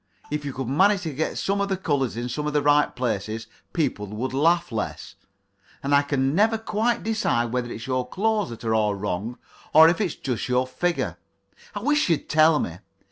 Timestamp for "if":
0.31-0.43, 9.89-10.01